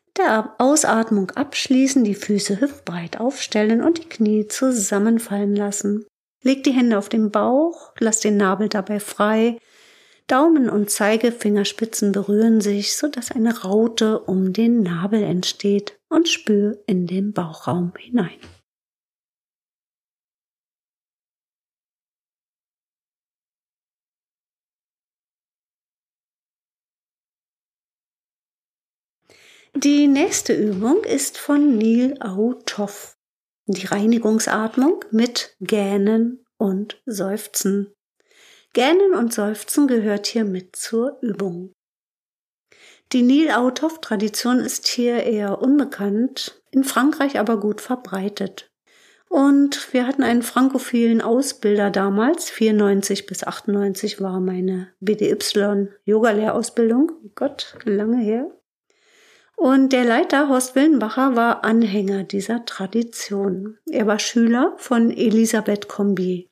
Mit 0.05 0.17
der 0.17 0.55
Ausatmung 0.59 1.31
abschließen, 1.31 2.03
die 2.03 2.15
Füße 2.15 2.59
hüftbreit 2.59 3.19
aufstellen 3.19 3.83
und 3.83 3.97
die 3.99 4.09
Knie 4.09 4.47
zusammenfallen 4.47 5.55
lassen. 5.55 6.05
Leg 6.43 6.63
die 6.63 6.71
Hände 6.71 6.97
auf 6.97 7.09
den 7.09 7.31
Bauch, 7.31 7.93
lass 7.99 8.19
den 8.19 8.37
Nabel 8.37 8.69
dabei 8.69 8.99
frei. 8.99 9.59
Daumen 10.27 10.69
und 10.69 10.89
Zeigefingerspitzen 10.91 12.12
berühren 12.12 12.60
sich, 12.60 12.98
sodass 12.98 13.31
eine 13.31 13.62
Raute 13.62 14.19
um 14.19 14.51
den 14.51 14.84
Nabel 14.84 15.24
entsteht 15.24 15.98
und 16.10 16.27
spür 16.27 16.84
in 16.86 17.07
den 17.07 17.31
Bauchraum 17.31 17.93
hinein. 17.98 18.38
Die 29.75 30.07
nächste 30.07 30.53
Übung 30.53 31.03
ist 31.03 31.38
von 31.38 31.77
Neil 31.77 32.19
Autoff. 32.19 33.15
Die 33.67 33.86
Reinigungsatmung 33.86 35.05
mit 35.12 35.55
Gähnen 35.60 36.43
und 36.57 37.01
Seufzen. 37.05 37.96
Gähnen 38.74 39.13
und 39.15 39.33
Seufzen 39.33 39.88
gehört 39.88 40.27
hier 40.27 40.45
mit 40.45 40.75
zur 40.75 41.17
Übung. 41.21 41.74
Die 43.13 43.21
Nil 43.21 43.51
Autoff 43.51 44.01
Tradition 44.01 44.59
ist 44.59 44.88
hier 44.88 45.24
eher 45.24 45.62
unbekannt, 45.62 46.62
in 46.71 46.83
Frankreich 46.83 47.39
aber 47.39 47.59
gut 47.59 47.79
verbreitet. 47.79 48.69
Und 49.29 49.93
wir 49.93 50.05
hatten 50.05 50.24
einen 50.24 50.41
frankophilen 50.41 51.21
Ausbilder 51.21 51.89
damals, 51.89 52.50
94 52.50 53.25
bis 53.25 53.43
98 53.45 54.21
war 54.21 54.39
meine 54.39 54.89
BDY 55.00 55.89
Yoga 56.03 56.31
Lehrausbildung. 56.31 57.12
Gott, 57.36 57.77
lange 57.86 58.17
her. 58.17 58.51
Und 59.55 59.91
der 59.91 60.05
Leiter 60.05 60.50
Horst 60.50 60.75
Willenbacher 60.75 61.36
war 61.36 61.63
Anhänger 61.63 62.24
dieser 62.24 62.65
Tradition. 62.65 63.77
Er 63.89 64.05
war 64.05 64.19
Schüler 64.19 64.75
von 64.77 65.12
Elisabeth 65.12 65.88
Combier 65.88 66.45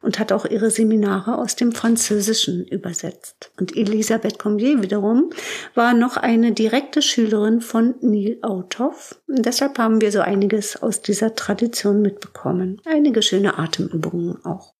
und 0.00 0.18
hat 0.18 0.32
auch 0.32 0.44
ihre 0.44 0.70
Seminare 0.70 1.38
aus 1.38 1.56
dem 1.56 1.72
Französischen 1.72 2.66
übersetzt. 2.66 3.50
Und 3.58 3.76
Elisabeth 3.76 4.38
Combier 4.38 4.82
wiederum 4.82 5.30
war 5.74 5.94
noch 5.94 6.16
eine 6.16 6.52
direkte 6.52 7.02
Schülerin 7.02 7.60
von 7.60 7.94
Neil 8.00 8.38
Autoff. 8.42 9.20
Deshalb 9.26 9.78
haben 9.78 10.00
wir 10.00 10.12
so 10.12 10.20
einiges 10.20 10.80
aus 10.82 11.02
dieser 11.02 11.34
Tradition 11.34 12.02
mitbekommen. 12.02 12.80
Einige 12.84 13.22
schöne 13.22 13.58
Atemübungen 13.58 14.44
auch. 14.44 14.74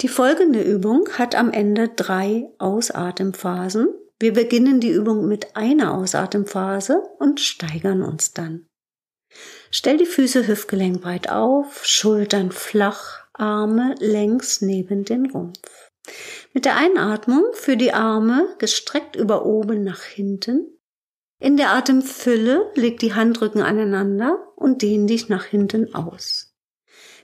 Die 0.00 0.08
folgende 0.08 0.60
Übung 0.62 1.08
hat 1.12 1.34
am 1.34 1.50
Ende 1.50 1.88
drei 1.88 2.48
Ausatemphasen 2.58 3.88
wir 4.20 4.32
beginnen 4.32 4.80
die 4.80 4.90
Übung 4.90 5.26
mit 5.26 5.56
einer 5.56 5.92
Ausatemphase 5.94 7.02
und 7.18 7.40
steigern 7.40 8.02
uns 8.02 8.32
dann. 8.32 8.66
Stell 9.70 9.98
die 9.98 10.06
Füße 10.06 10.46
hüftgelenkbreit 10.46 11.28
auf, 11.28 11.84
Schultern 11.84 12.52
flach, 12.52 13.23
Arme 13.34 13.96
längs 13.98 14.60
neben 14.60 15.04
den 15.04 15.30
Rumpf. 15.30 15.58
Mit 16.52 16.64
der 16.64 16.76
Einatmung 16.76 17.44
für 17.52 17.76
die 17.76 17.92
Arme 17.92 18.48
gestreckt 18.58 19.16
über 19.16 19.44
oben 19.44 19.82
nach 19.82 20.02
hinten. 20.02 20.78
In 21.40 21.56
der 21.56 21.72
Atemfülle 21.72 22.70
leg 22.74 23.00
die 23.00 23.14
Handrücken 23.14 23.60
aneinander 23.60 24.38
und 24.54 24.82
dehn 24.82 25.06
dich 25.06 25.28
nach 25.28 25.44
hinten 25.44 25.94
aus. 25.94 26.54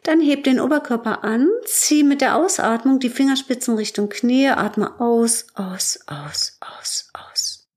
Dann 0.03 0.21
heb 0.21 0.45
den 0.45 0.61
Oberkörper 0.61 1.25
an, 1.25 1.49
zieh 1.65 2.03
mit 2.03 2.23
der 2.23 2.37
Ausatmung 2.37 2.99
die 2.99 3.11
Fingerspitzen 3.11 3.77
Richtung 3.77 4.09
Knie, 4.09 4.49
atme 4.49 4.99
aus, 4.99 5.47
aus, 5.55 6.01
aus, 6.07 6.59
aus, 6.61 7.11
aus. 7.13 7.69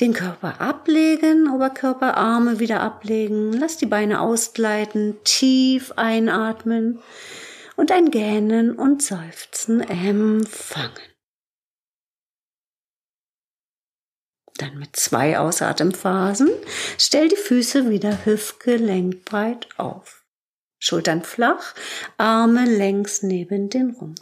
Den 0.00 0.12
Körper 0.12 0.60
ablegen, 0.60 1.48
Oberkörper, 1.48 2.16
Arme 2.16 2.58
wieder 2.58 2.80
ablegen, 2.80 3.52
lass 3.52 3.76
die 3.76 3.86
Beine 3.86 4.20
ausgleiten, 4.20 5.18
tief 5.22 5.92
einatmen 5.92 7.00
und 7.76 7.90
ein 7.90 8.10
Gähnen 8.10 8.76
und 8.76 9.02
Seufzen 9.02 9.80
empfangen. 9.80 11.14
Dann 14.56 14.78
mit 14.78 14.94
zwei 14.94 15.38
Ausatemphasen 15.38 16.48
stell 16.96 17.28
die 17.28 17.36
Füße 17.36 17.90
wieder 17.90 18.24
hüftgelenkbreit 18.24 19.68
auf. 19.78 20.24
Schultern 20.78 21.22
flach, 21.22 21.74
Arme 22.18 22.64
längs 22.64 23.22
neben 23.22 23.68
den 23.68 23.90
Rumpf. 23.90 24.20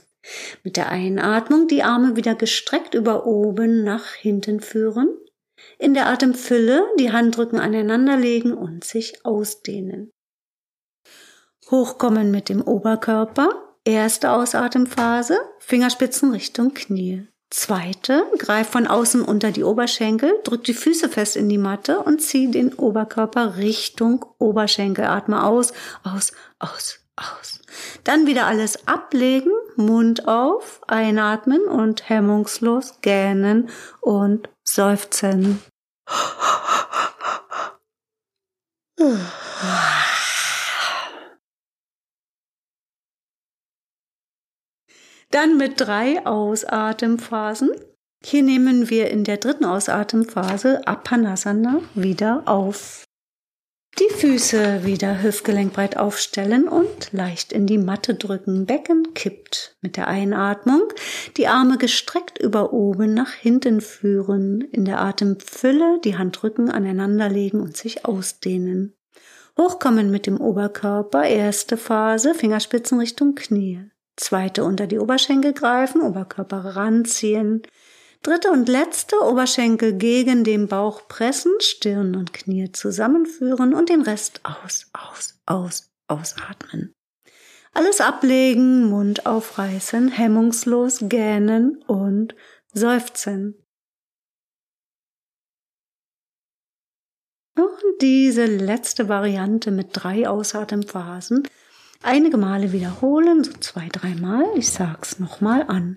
Mit 0.63 0.77
der 0.77 0.89
Einatmung 0.91 1.69
die 1.69 1.83
Arme 1.83 2.17
wieder 2.17 2.35
gestreckt 2.35 2.95
über 2.95 3.27
oben 3.27 3.83
nach 3.85 4.15
hinten 4.15 4.61
führen. 4.61 5.09
In 5.79 5.95
der 5.95 6.07
Atemfülle 6.07 6.87
die 6.99 7.13
Handrücken 7.13 7.59
aneinanderlegen 7.59 8.55
und 8.55 8.85
sich 8.85 9.25
ausdehnen. 9.27 10.13
Hochkommen 11.73 12.31
mit 12.31 12.50
dem 12.50 12.61
Oberkörper. 12.61 13.49
Erste 13.85 14.31
Ausatemphase, 14.31 15.38
Fingerspitzen 15.59 16.31
Richtung 16.31 16.75
Knie. 16.75 17.26
Zweite, 17.49 18.25
greif 18.38 18.69
von 18.69 18.87
außen 18.87 19.23
unter 19.23 19.50
die 19.52 19.64
Oberschenkel, 19.64 20.33
drück 20.45 20.64
die 20.64 20.75
Füße 20.75 21.09
fest 21.09 21.35
in 21.35 21.49
die 21.49 21.59
Matte 21.59 22.00
und 22.00 22.21
zieh 22.21 22.50
den 22.50 22.75
Oberkörper 22.75 23.57
Richtung 23.57 24.26
Oberschenkel. 24.38 25.07
Atme 25.07 25.43
aus, 25.45 25.73
aus, 26.05 26.33
aus, 26.59 27.00
aus. 27.17 27.61
Dann 28.05 28.26
wieder 28.26 28.47
alles 28.47 28.87
ablegen, 28.87 29.50
Mund 29.76 30.29
auf, 30.29 30.83
einatmen 30.88 31.62
und 31.62 32.09
hemmungslos 32.09 33.00
gähnen 33.00 33.71
und 34.02 34.50
seufzen. 34.62 35.62
Dann 45.33 45.57
mit 45.57 45.81
drei 45.81 46.27
Ausatemphasen. 46.27 47.71
Hier 48.23 48.43
nehmen 48.43 48.91
wir 48.91 49.11
in 49.11 49.25
der 49.25 49.39
dritten 49.39 49.65
Ausatemphase 49.65 50.87
Apanasana 50.87 51.81
wieder 51.95 52.43
auf. 52.45 53.05
Die 53.99 54.15
Füße 54.15 54.85
wieder 54.85 55.23
hüftgelenkbreit 55.23 55.97
aufstellen 55.97 56.69
und 56.69 57.12
leicht 57.12 57.53
in 57.53 57.67
die 57.67 57.79
Matte 57.79 58.15
drücken. 58.15 58.67
Becken 58.67 59.15
kippt 59.15 59.77
mit 59.81 59.97
der 59.97 60.07
Einatmung. 60.07 60.83
Die 61.39 61.49
Arme 61.49 61.79
gestreckt 61.79 62.39
über 62.39 62.75
oben 62.75 63.15
nach 63.15 63.33
hinten 63.33 63.81
führen. 63.81 64.61
In 64.61 64.85
der 64.85 65.01
Atemfülle 65.01 65.99
die 66.05 66.19
Handrücken 66.19 66.71
aneinanderlegen 66.71 67.62
und 67.62 67.75
sich 67.75 68.05
ausdehnen. 68.05 68.95
Hochkommen 69.59 70.11
mit 70.11 70.27
dem 70.27 70.39
Oberkörper. 70.39 71.25
Erste 71.25 71.79
Phase. 71.79 72.35
Fingerspitzen 72.35 72.99
Richtung 72.99 73.35
Knie. 73.35 73.92
Zweite 74.16 74.64
unter 74.64 74.87
die 74.87 74.99
Oberschenkel 74.99 75.52
greifen, 75.52 76.02
Oberkörper 76.02 76.76
ranziehen. 76.76 77.62
Dritte 78.23 78.50
und 78.50 78.69
letzte 78.69 79.16
Oberschenkel 79.21 79.95
gegen 79.95 80.45
den 80.45 80.69
Bauch 80.69 81.09
pressen, 81.09 81.52
Stirn 81.59 82.14
und 82.14 82.33
Knie 82.33 82.71
zusammenführen 82.71 83.75
und 83.75 83.88
den 83.88 84.02
Rest 84.02 84.40
aus, 84.45 84.87
aus, 84.92 85.40
aus, 85.47 85.90
ausatmen. 86.07 86.95
Alles 87.73 88.00
ablegen, 88.00 88.85
Mund 88.90 89.26
aufreißen, 89.26 90.09
hemmungslos 90.09 90.98
gähnen 91.03 91.83
und 91.87 92.35
seufzen. 92.75 93.57
Und 97.57 98.01
diese 98.01 98.46
letzte 98.46 99.09
Variante 99.09 99.70
mit 99.70 99.88
drei 99.92 100.29
Ausatemphasen 100.29 101.48
einige 102.03 102.37
Male 102.37 102.73
wiederholen, 102.73 103.45
so 103.45 103.53
zwei, 103.61 103.88
dreimal. 103.88 104.45
Ich 104.57 104.71
sag's 104.71 105.19
nochmal 105.19 105.65
an. 105.69 105.97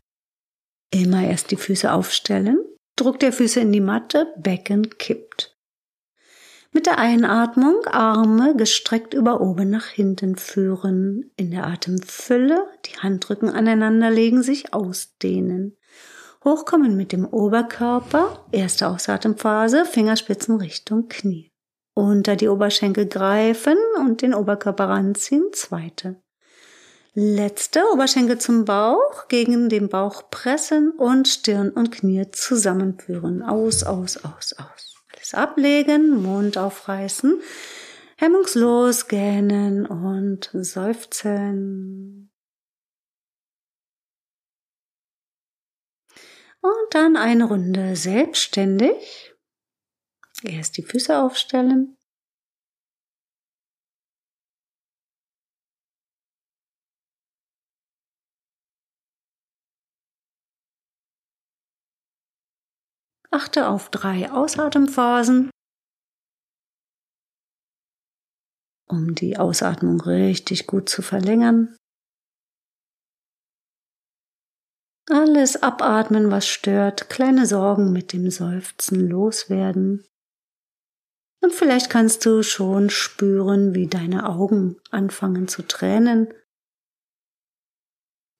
Immer 0.91 1.27
erst 1.27 1.51
die 1.51 1.57
Füße 1.57 1.91
aufstellen, 1.91 2.57
Druck 2.95 3.19
der 3.19 3.33
Füße 3.33 3.59
in 3.59 3.71
die 3.71 3.81
Matte, 3.81 4.33
Becken 4.37 4.97
kippt. 4.97 5.57
Mit 6.71 6.85
der 6.85 6.99
Einatmung 6.99 7.85
Arme 7.85 8.55
gestreckt 8.55 9.13
über 9.13 9.39
oben 9.41 9.69
nach 9.69 9.87
hinten 9.87 10.35
führen. 10.35 11.31
In 11.37 11.51
der 11.51 11.65
Atemfülle 11.67 12.67
die 12.85 12.97
Handrücken 12.97 13.49
aneinanderlegen, 13.49 14.43
sich 14.43 14.73
ausdehnen. 14.73 15.77
Hochkommen 16.43 16.97
mit 16.97 17.11
dem 17.11 17.25
Oberkörper, 17.25 18.45
erste 18.51 18.89
Ausatemphase, 18.89 19.85
Fingerspitzen 19.85 20.57
Richtung 20.57 21.07
Knie 21.07 21.54
unter 21.95 22.35
die 22.35 22.49
Oberschenkel 22.49 23.07
greifen 23.07 23.77
und 23.97 24.21
den 24.21 24.35
Oberkörper 24.35 24.89
ranziehen. 24.89 25.49
Zweite. 25.53 26.21
Letzte 27.15 27.81
Oberschenkel 27.93 28.37
zum 28.37 28.65
Bauch, 28.65 29.29
gegen 29.29 29.69
den 29.69 29.87
Bauch 29.87 30.29
pressen 30.29 30.91
und 30.91 31.29
Stirn 31.29 31.71
und 31.71 31.91
Knie 31.91 32.29
zusammenführen. 32.31 33.41
Aus, 33.41 33.83
aus, 33.83 34.17
aus, 34.17 34.53
aus. 34.53 34.95
Alles 35.15 35.33
ablegen, 35.33 36.21
Mund 36.21 36.57
aufreißen, 36.57 37.41
hemmungslos 38.17 39.07
gähnen 39.07 39.85
und 39.85 40.49
seufzen. 40.51 42.29
Und 46.59 46.93
dann 46.93 47.15
eine 47.15 47.45
Runde 47.45 47.95
selbstständig. 47.95 49.34
Erst 50.43 50.77
die 50.77 50.83
Füße 50.83 51.17
aufstellen. 51.17 51.97
Achte 63.31 63.67
auf 63.67 63.89
drei 63.89 64.31
Ausatemphasen, 64.31 65.49
um 68.87 69.15
die 69.15 69.37
Ausatmung 69.37 69.99
richtig 70.01 70.67
gut 70.67 70.87
zu 70.87 71.01
verlängern. 71.01 71.75
Alles 75.09 75.61
abatmen, 75.61 76.31
was 76.31 76.47
stört, 76.47 77.09
kleine 77.09 77.45
Sorgen 77.45 77.91
mit 77.91 78.13
dem 78.13 78.31
Seufzen 78.31 79.07
loswerden. 79.07 80.05
Und 81.41 81.53
vielleicht 81.53 81.89
kannst 81.89 82.25
du 82.25 82.43
schon 82.43 82.89
spüren, 82.89 83.75
wie 83.75 83.87
deine 83.87 84.27
Augen 84.27 84.77
anfangen 84.89 85.47
zu 85.47 85.61
tränen. 85.61 86.33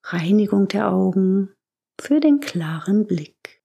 Reinigung 0.04 0.68
der 0.68 0.92
Augen 0.92 1.54
für 2.00 2.20
den 2.20 2.40
klaren 2.40 3.06
Blick. 3.08 3.64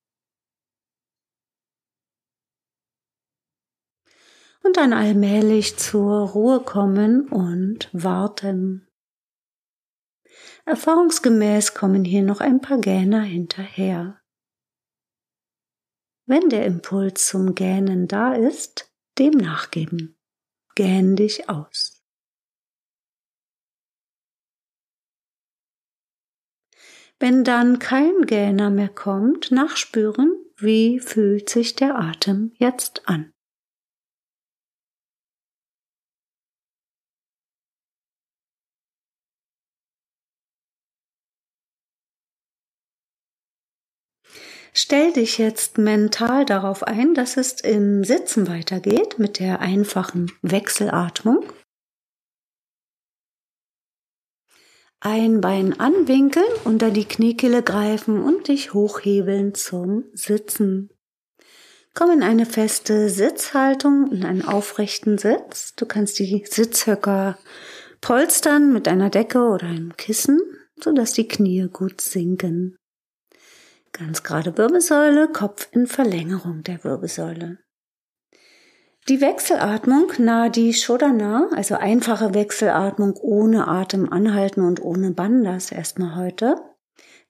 Und 4.63 4.77
dann 4.77 4.93
allmählich 4.93 5.79
zur 5.79 6.29
Ruhe 6.31 6.61
kommen 6.61 7.29
und 7.29 7.89
warten. 7.93 8.87
Erfahrungsgemäß 10.67 11.75
kommen 11.75 12.05
hier 12.05 12.23
noch 12.23 12.41
ein 12.41 12.61
paar 12.61 12.79
Gähner 12.79 13.23
hinterher. 13.23 14.21
Wenn 16.27 16.49
der 16.49 16.67
Impuls 16.67 17.27
zum 17.27 17.55
Gähnen 17.55 18.07
da 18.07 18.35
ist, 18.35 18.90
dem 19.21 19.35
nachgeben. 19.35 20.17
Gähn 20.75 21.15
dich 21.15 21.49
aus. 21.49 22.03
Wenn 27.19 27.45
dann 27.45 27.79
kein 27.79 28.23
Gähner 28.23 28.71
mehr 28.71 28.89
kommt, 28.89 29.51
nachspüren, 29.51 30.43
wie 30.57 31.01
fühlt 31.01 31.51
sich 31.51 31.77
der 31.77 31.97
Atem 31.97 32.53
jetzt 32.57 33.07
an. 33.07 33.35
Stell 44.73 45.13
dich 45.13 45.39
jetzt 45.39 45.79
mental 45.79 46.45
darauf 46.45 46.85
ein, 46.85 47.15
dass 47.15 47.37
es 47.37 47.61
im 47.61 48.05
Sitzen 48.05 48.47
weitergeht 48.47 49.19
mit 49.19 49.41
der 49.41 49.61
einfachen 49.61 50.31
Wechselatmung. 50.43 51.45
Ein 55.01 55.41
Bein 55.41 55.81
anwinkeln, 55.81 56.45
unter 56.65 56.91
die 56.91 57.07
Kniekehle 57.07 57.63
greifen 57.63 58.23
und 58.23 58.49
dich 58.49 58.75
hochhebeln 58.75 59.55
zum 59.55 60.05
Sitzen. 60.13 60.91
Komm 61.95 62.11
in 62.11 62.23
eine 62.23 62.47
feste 62.47 63.09
Sitzhaltung, 63.09 64.13
in 64.13 64.25
einen 64.25 64.45
aufrechten 64.45 65.19
Sitz. 65.19 65.75
Du 65.75 65.87
kannst 65.87 66.19
die 66.19 66.45
Sitzhöcker 66.49 67.39
Polstern 68.01 68.73
mit 68.73 68.87
einer 68.87 69.11
Decke 69.11 69.41
oder 69.49 69.67
einem 69.67 69.97
Kissen, 69.97 70.39
sodass 70.83 71.15
die 71.15 71.27
Knie 71.27 71.69
gut 71.73 72.01
sinken. 72.01 72.77
Ganz 73.93 74.23
gerade 74.23 74.57
Wirbelsäule, 74.57 75.29
Kopf 75.29 75.69
in 75.73 75.87
Verlängerung 75.87 76.63
der 76.63 76.83
Wirbelsäule. 76.85 77.59
Die 79.09 79.21
Wechselatmung 79.21 80.13
Nadi 80.19 80.73
Shodhana, 80.73 81.49
also 81.55 81.75
einfache 81.75 82.35
Wechselatmung 82.35 83.15
ohne 83.15 83.67
Atem 83.67 84.13
anhalten 84.13 84.63
und 84.63 84.81
ohne 84.83 85.11
Bandas 85.11 85.73
erstmal 85.73 86.17
heute, 86.17 86.57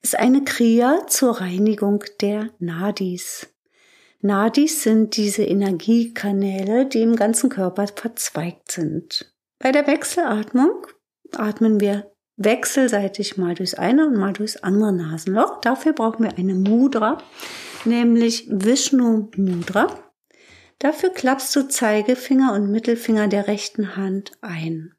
ist 0.01 0.17
eine 0.17 0.43
Kriya 0.43 1.07
zur 1.07 1.39
Reinigung 1.41 2.03
der 2.19 2.49
Nadis. 2.59 3.47
Nadis 4.21 4.83
sind 4.83 5.17
diese 5.17 5.43
Energiekanäle, 5.43 6.85
die 6.85 7.01
im 7.01 7.15
ganzen 7.15 7.49
Körper 7.49 7.87
verzweigt 7.87 8.71
sind. 8.71 9.33
Bei 9.57 9.71
der 9.71 9.87
Wechselatmung 9.87 10.85
atmen 11.35 11.79
wir 11.79 12.11
wechselseitig 12.43 13.37
mal 13.37 13.55
durchs 13.55 13.73
eine 13.73 14.07
und 14.07 14.17
mal 14.17 14.33
durchs 14.33 14.57
andere 14.57 14.93
Nasenloch. 14.93 15.61
Dafür 15.61 15.93
brauchen 15.93 16.23
wir 16.23 16.37
eine 16.37 16.55
Mudra, 16.55 17.17
nämlich 17.85 18.47
Vishnu 18.49 19.29
Mudra. 19.35 19.87
Dafür 20.79 21.11
klappst 21.11 21.55
du 21.55 21.67
Zeigefinger 21.67 22.53
und 22.53 22.71
Mittelfinger 22.71 23.27
der 23.27 23.47
rechten 23.47 23.95
Hand 23.95 24.31
ein. 24.41 24.93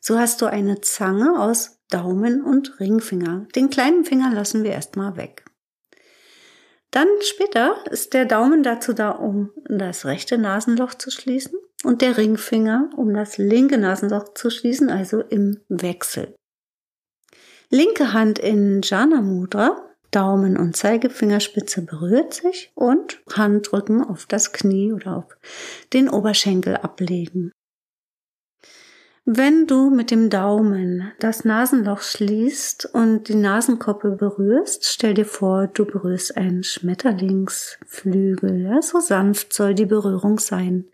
So 0.00 0.18
hast 0.18 0.42
du 0.42 0.46
eine 0.46 0.80
Zange 0.80 1.40
aus 1.40 1.78
Daumen 1.88 2.42
und 2.42 2.80
Ringfinger. 2.80 3.46
Den 3.54 3.70
kleinen 3.70 4.04
Finger 4.04 4.32
lassen 4.32 4.64
wir 4.64 4.72
erstmal 4.72 5.16
weg. 5.16 5.44
Dann 6.90 7.06
später 7.20 7.76
ist 7.90 8.14
der 8.14 8.24
Daumen 8.24 8.62
dazu 8.62 8.92
da, 8.92 9.10
um 9.10 9.52
das 9.68 10.06
rechte 10.06 10.38
Nasenloch 10.38 10.94
zu 10.94 11.10
schließen 11.10 11.56
und 11.84 12.02
der 12.02 12.16
Ringfinger, 12.16 12.90
um 12.96 13.14
das 13.14 13.38
linke 13.38 13.78
Nasenloch 13.78 14.34
zu 14.34 14.50
schließen, 14.50 14.90
also 14.90 15.20
im 15.20 15.60
Wechsel. 15.68 16.34
Linke 17.72 18.12
Hand 18.12 18.40
in 18.40 18.80
Jana 18.82 19.20
Mudra, 19.20 19.80
Daumen 20.10 20.56
und 20.56 20.76
Zeigefingerspitze 20.76 21.82
berührt 21.82 22.34
sich 22.34 22.72
und 22.74 23.20
Handrücken 23.32 24.02
auf 24.02 24.26
das 24.26 24.52
Knie 24.52 24.92
oder 24.92 25.18
auf 25.18 25.38
den 25.92 26.08
Oberschenkel 26.08 26.76
ablegen. 26.76 27.52
Wenn 29.24 29.68
du 29.68 29.90
mit 29.90 30.10
dem 30.10 30.30
Daumen 30.30 31.12
das 31.20 31.44
Nasenloch 31.44 32.02
schließt 32.02 32.86
und 32.92 33.28
die 33.28 33.36
Nasenkoppe 33.36 34.16
berührst, 34.16 34.86
stell 34.86 35.14
dir 35.14 35.26
vor, 35.26 35.68
du 35.68 35.84
berührst 35.84 36.36
einen 36.36 36.64
Schmetterlingsflügel. 36.64 38.62
Ja, 38.62 38.82
so 38.82 38.98
sanft 38.98 39.52
soll 39.52 39.74
die 39.74 39.86
Berührung 39.86 40.40
sein. 40.40 40.86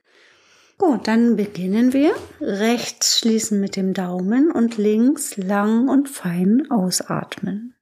Gut, 0.78 1.08
dann 1.08 1.36
beginnen 1.36 1.94
wir. 1.94 2.14
Rechts 2.40 3.18
schließen 3.18 3.60
mit 3.60 3.76
dem 3.76 3.94
Daumen 3.94 4.50
und 4.50 4.76
links 4.76 5.36
lang 5.38 5.88
und 5.88 6.08
fein 6.08 6.70
ausatmen. 6.70 7.74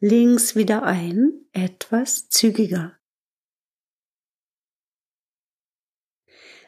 Links 0.00 0.56
wieder 0.56 0.82
ein, 0.82 1.46
etwas 1.52 2.28
zügiger. 2.28 2.98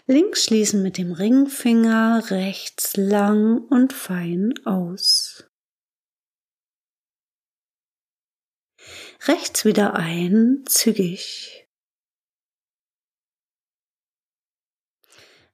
Links 0.06 0.44
schließen 0.44 0.82
mit 0.82 0.98
dem 0.98 1.12
Ringfinger, 1.12 2.30
rechts 2.30 2.96
lang 2.96 3.58
und 3.68 3.92
fein 3.92 4.54
aus. 4.64 5.50
Rechts 9.26 9.64
wieder 9.64 9.94
ein, 9.94 10.62
zügig. 10.66 11.53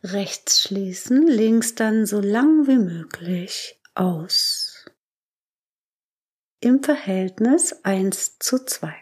Rechts 0.02 0.62
schließen, 0.62 1.26
links 1.26 1.74
dann 1.74 2.06
so 2.06 2.20
lang 2.20 2.66
wie 2.66 2.78
möglich 2.78 3.80
aus. 3.94 4.84
Im 6.60 6.82
Verhältnis 6.82 7.84
1 7.84 8.38
zu 8.38 8.64
2. 8.64 8.94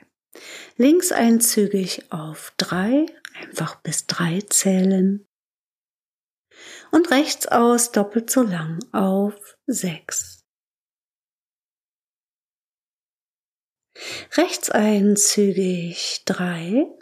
Links 0.77 1.11
einzügig 1.11 2.13
auf 2.13 2.53
3, 2.59 3.07
einfach 3.35 3.81
bis 3.83 4.07
3 4.07 4.43
zählen. 4.43 5.27
Und 6.91 7.11
rechts 7.11 7.47
aus 7.47 7.93
doppelt 7.93 8.31
so 8.31 8.43
lang 8.43 8.79
auf 8.93 9.57
6. 9.67 10.45
Rechts 14.37 14.71
einzügig 14.71 16.23
3, 16.25 16.98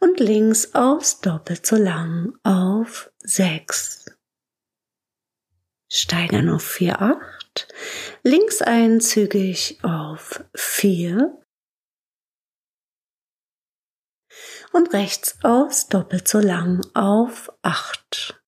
und 0.00 0.18
links 0.18 0.74
aus 0.74 1.20
doppelt 1.20 1.64
so 1.64 1.76
lang 1.76 2.32
auf 2.42 3.12
6. 3.18 4.06
Steigern 5.92 6.48
auf 6.48 6.62
4, 6.62 7.00
8. 7.00 7.68
Links 8.22 8.62
einzügig 8.62 9.78
auf 9.82 10.42
4. 10.54 11.36
Und 14.72 14.92
rechts 14.92 15.36
aus 15.42 15.88
doppelt 15.88 16.28
so 16.28 16.38
lang 16.38 16.80
auf 16.94 17.52
8. 17.62 18.40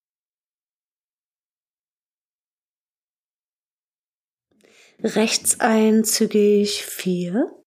Rechts 5.01 5.59
einzügig 5.59 6.87
4 6.87 7.62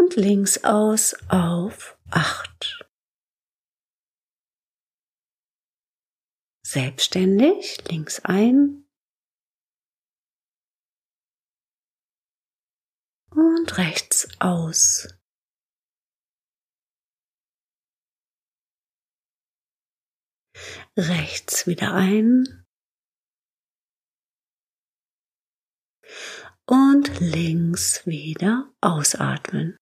und 0.00 0.16
links 0.16 0.64
aus 0.64 1.14
auf 1.28 1.98
8. 2.10 2.88
Selbstständig 6.66 7.86
links 7.88 8.20
ein 8.20 8.88
und 13.30 13.76
rechts 13.76 14.28
aus. 14.40 15.08
Rechts 20.96 21.66
wieder 21.66 21.92
ein 21.94 22.64
und 26.66 27.20
links 27.20 28.06
wieder 28.06 28.72
ausatmen 28.80 29.79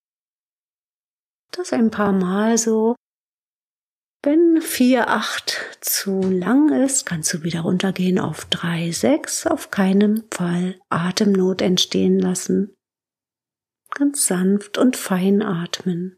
das 1.53 1.73
ein 1.73 1.91
paar 1.91 2.13
Mal 2.13 2.59
so. 2.59 2.95
Wenn 4.23 4.61
4, 4.61 5.09
8 5.09 5.79
zu 5.81 6.21
lang 6.23 6.71
ist, 6.73 7.07
kannst 7.07 7.33
du 7.33 7.45
wieder 7.45 7.61
runtergehen 7.61 8.19
auf 8.19 8.47
3, 8.47 8.91
6. 8.91 9.47
Auf 9.47 9.71
keinen 9.71 10.25
Fall 10.33 10.81
Atemnot 10.91 11.63
entstehen 11.63 12.19
lassen. 12.19 12.75
Ganz 13.95 14.27
sanft 14.27 14.77
und 14.77 14.97
fein 14.97 15.41
atmen. 15.41 16.18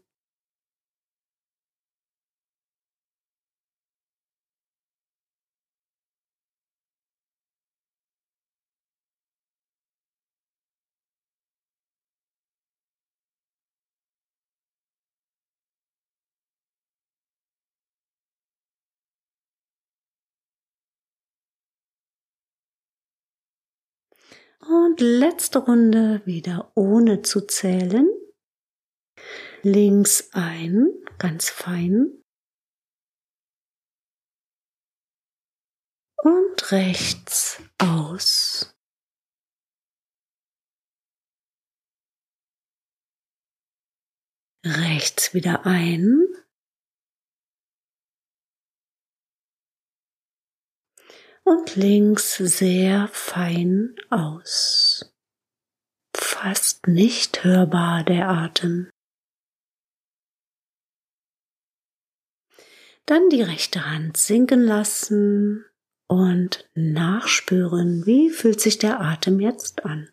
Und 24.67 24.99
letzte 24.99 25.59
Runde 25.59 26.21
wieder 26.25 26.71
ohne 26.75 27.23
zu 27.23 27.41
zählen. 27.41 28.07
Links 29.63 30.29
ein, 30.33 30.89
ganz 31.17 31.49
fein. 31.49 32.23
Und 36.17 36.71
rechts 36.71 37.61
aus. 37.79 38.75
Rechts 44.63 45.33
wieder 45.33 45.65
ein. 45.65 46.27
Und 51.51 51.75
links 51.75 52.37
sehr 52.37 53.09
fein 53.09 53.95
aus. 54.09 55.13
Fast 56.15 56.87
nicht 56.87 57.43
hörbar 57.43 58.03
der 58.03 58.29
Atem. 58.29 58.89
Dann 63.05 63.29
die 63.29 63.41
rechte 63.41 63.89
Hand 63.89 64.15
sinken 64.15 64.61
lassen 64.61 65.65
und 66.07 66.69
nachspüren, 66.73 68.05
wie 68.05 68.29
fühlt 68.29 68.61
sich 68.61 68.77
der 68.77 69.01
Atem 69.01 69.41
jetzt 69.41 69.83
an. 69.85 70.09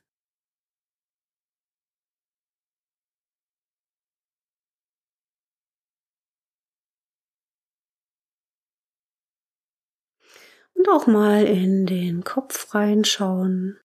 Und 10.78 10.88
auch 10.90 11.08
mal 11.08 11.44
in 11.44 11.86
den 11.86 12.22
Kopf 12.22 12.72
reinschauen. 12.72 13.80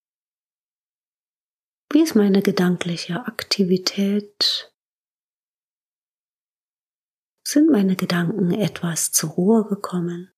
Wie 1.90 2.02
ist 2.02 2.14
meine 2.14 2.40
gedankliche 2.40 3.26
Aktivität? 3.26 4.72
Sind 7.44 7.68
meine 7.68 7.96
Gedanken 7.96 8.52
etwas 8.52 9.10
zur 9.10 9.30
Ruhe 9.30 9.66
gekommen? 9.66 10.32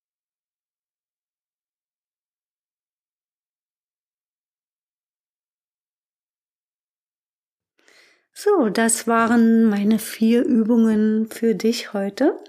So, 8.33 8.69
das 8.69 9.07
waren 9.07 9.65
meine 9.65 9.99
vier 9.99 10.43
Übungen 10.43 11.29
für 11.29 11.53
dich 11.53 11.93
heute. 11.93 12.43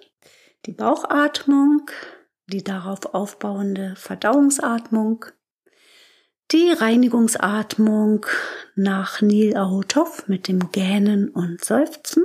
Die 0.65 0.73
Bauchatmung, 0.73 1.91
die 2.49 2.65
darauf 2.65 3.15
aufbauende 3.15 3.95
Verdauungsatmung, 3.97 5.27
die 6.51 6.73
Reinigungsatmung 6.73 8.25
nach 8.75 9.21
Nil 9.21 9.57
Ahotov 9.57 10.29
mit 10.29 10.49
dem 10.49 10.73
Gähnen 10.73 11.29
und 11.29 11.63
Seufzen 11.63 12.25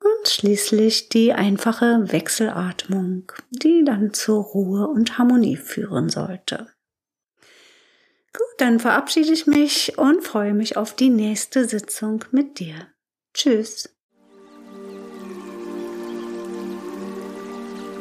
und 0.00 0.28
schließlich 0.28 1.08
die 1.08 1.32
einfache 1.32 2.12
Wechselatmung, 2.12 3.32
die 3.50 3.82
dann 3.84 4.14
zur 4.14 4.42
Ruhe 4.42 4.86
und 4.86 5.18
Harmonie 5.18 5.56
führen 5.56 6.08
sollte. 6.08 6.68
Gut, 8.32 8.54
dann 8.58 8.78
verabschiede 8.78 9.32
ich 9.32 9.46
mich 9.46 9.98
und 9.98 10.22
freue 10.22 10.54
mich 10.54 10.76
auf 10.76 10.94
die 10.94 11.10
nächste 11.10 11.66
Sitzung 11.66 12.24
mit 12.30 12.60
dir. 12.60 12.74
Tschüss. 13.34 13.95